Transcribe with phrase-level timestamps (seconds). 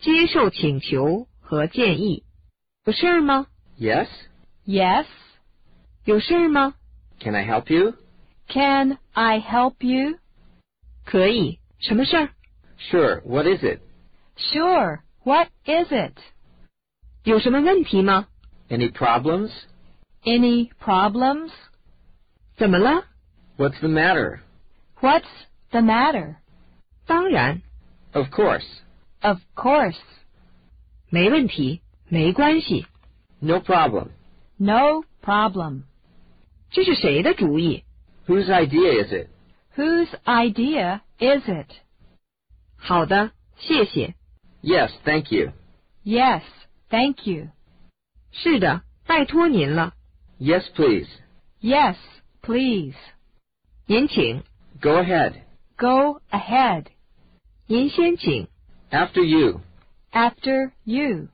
[0.00, 2.24] 接受请求和建议。
[2.84, 3.46] 有事儿吗？
[3.78, 4.08] Yes?
[4.66, 5.06] Yes.
[6.04, 6.74] 有事儿吗？
[7.20, 7.94] Can I help you?
[8.48, 10.18] Can I help you?
[11.04, 11.58] 可以。
[11.78, 12.28] 什么事儿？
[12.78, 13.20] Sure.
[13.22, 13.80] What is it?
[14.36, 15.00] Sure.
[15.24, 16.14] What is it?
[17.24, 18.28] 有什么问题吗？
[18.68, 19.50] Any problems?
[20.22, 21.50] Any problems?
[22.56, 23.04] 怎么了？
[23.56, 24.40] What's the matter?
[25.00, 25.24] What's
[25.70, 26.36] the matter?
[27.06, 27.62] 当然，
[28.12, 28.64] Of course.
[29.20, 29.96] Of course.
[31.10, 32.86] 没问题，没关系。
[33.40, 34.08] No problem.
[34.56, 35.82] No problem.
[36.70, 37.84] 这是谁的主意？
[38.26, 39.28] Whose idea is it?
[39.76, 41.70] Whose idea is it?
[42.76, 44.14] 好的，谢谢。
[44.62, 45.52] Yes, thank you.
[46.04, 46.42] Yes.
[46.88, 47.48] Thank you.
[48.30, 49.94] 是的，拜托您了。
[50.38, 51.08] Yes, please.
[51.60, 51.96] Yes,
[52.42, 52.94] please.
[53.86, 54.42] 您请，
[54.80, 55.34] Go ahead.
[55.76, 56.86] Go ahead.
[57.66, 58.48] 您先请，
[58.90, 59.60] After you.
[60.12, 61.28] After you.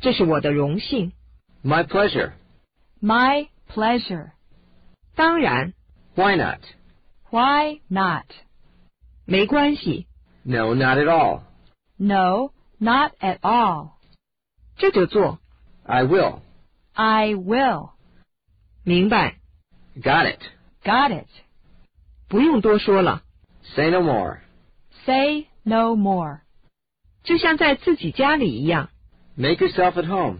[0.00, 1.12] 这是我的荣幸。
[1.64, 2.32] My pleasure.
[3.00, 4.30] My pleasure.
[5.14, 5.74] 当然，
[6.14, 6.60] Why not?
[7.30, 8.26] Why not?
[9.24, 10.06] 没关系，
[10.44, 11.42] No, not at all.
[11.96, 13.90] No, not at all.
[14.76, 15.38] 这就做。
[15.84, 16.40] I will.
[16.94, 17.90] I will.
[18.84, 19.36] 明白，
[19.96, 20.40] Got it.
[20.84, 21.28] Got it.
[22.28, 23.22] 不用多说了，
[23.74, 24.38] Say no more.
[25.04, 26.40] Say no more.
[27.22, 28.90] 就像在自己家里一样。
[29.34, 30.38] Make yourself at home.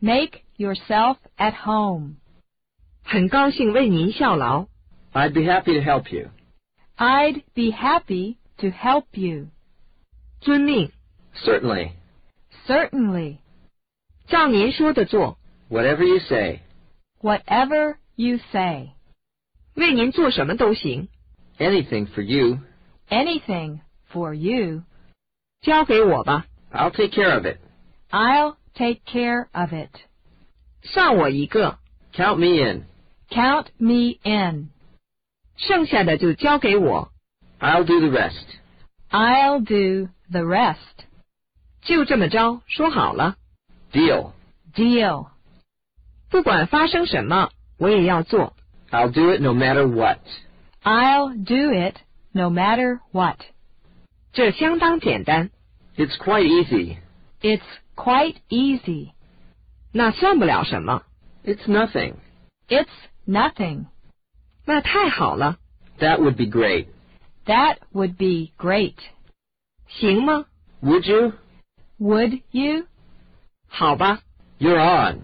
[0.00, 2.16] Make yourself at home.
[3.04, 4.66] 很高兴为您效劳。
[5.12, 6.30] I'd be happy to help you.
[6.96, 9.48] I'd be happy to help you.
[10.40, 10.90] 遵命，
[11.34, 11.92] Certainly.
[12.66, 13.38] Certainly.
[14.26, 15.38] 照您说的做，
[15.70, 16.60] Whatever you say.
[17.20, 18.90] Whatever you say.
[19.74, 21.08] 为您做什么都行。
[21.58, 22.58] Anything for you.
[23.08, 23.80] Anything
[24.12, 24.82] for you.
[25.62, 27.58] 交给我吧， I'll take care of it.
[28.10, 29.90] I'll take care of it.
[30.82, 31.78] 算我一个，
[32.12, 32.84] Count me in.
[33.28, 34.70] Count me in.
[35.56, 37.10] 剩下的就交给我。
[37.58, 38.44] I'll do the rest.
[39.10, 41.06] I'll do the rest.
[41.82, 43.36] 就这么着，说好了。
[43.92, 44.32] Deal.
[44.74, 45.28] Deal.
[46.28, 48.54] 不管发生什么，我也要做。
[48.90, 50.20] I'll do it no matter what.
[50.84, 51.96] I'll do it
[52.32, 53.38] no matter what.
[54.32, 55.50] 这相当简单，
[55.96, 56.98] It's quite easy.
[57.40, 57.62] It's
[57.94, 59.12] quite easy.
[59.92, 61.02] 那算不了什么。
[61.44, 62.14] It's nothing.
[62.68, 62.88] It's
[63.26, 63.86] nothing.
[64.64, 65.58] 那太好了，
[65.98, 66.88] That would be great.
[67.46, 68.96] That would be great.
[69.88, 70.46] 行吗？
[70.82, 71.32] Would you?
[71.98, 72.86] Would you?
[73.68, 74.20] 好吧，
[74.58, 75.22] You're on.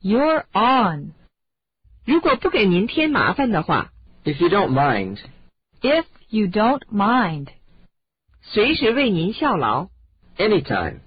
[0.00, 1.12] You're on.
[2.04, 3.90] 如果不给您添麻烦的话，
[4.24, 5.18] If you don't mind.
[5.82, 7.48] If you don't mind.
[8.42, 9.88] 随时为您效劳，
[10.36, 11.00] Anytime.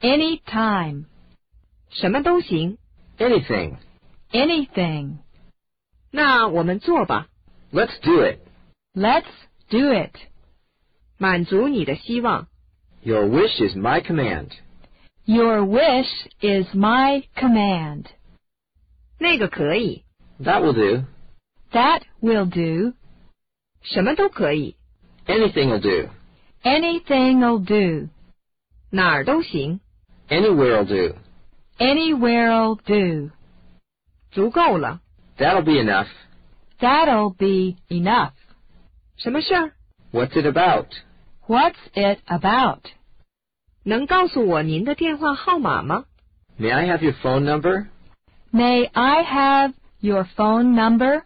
[0.00, 1.04] Anytime.
[1.90, 2.78] 什么都行。
[3.18, 3.76] Anything.
[4.30, 5.18] Anything.
[6.10, 7.28] 那我们做吧，
[7.72, 8.38] Let's do it.
[8.94, 9.26] Let's
[9.68, 10.14] do it.
[11.18, 12.46] 满足你的希望。
[13.02, 14.50] Your wish is my command.
[15.24, 16.08] Your wish
[16.40, 18.06] is my command.
[19.18, 20.04] 那个可以，
[20.40, 21.04] That will do.
[21.72, 22.94] That will do.
[23.82, 24.76] 什么都可以，
[25.26, 26.08] Anything will do.
[26.62, 28.08] Anything'll do.
[28.90, 29.80] 哪儿都行，
[30.28, 31.14] Anywhere will do.
[31.78, 33.30] Anywhere'll do.
[34.30, 35.00] 足够了。
[35.38, 36.08] That'll be enough.
[36.80, 38.32] That'll be enough.
[39.16, 39.72] 什么事儿？
[40.12, 40.86] What's it about?
[41.46, 42.80] What's it about?
[43.84, 46.04] 能告诉我您的电话号码吗？
[46.58, 47.86] May I have your phone number?
[48.52, 51.22] May I have your phone number?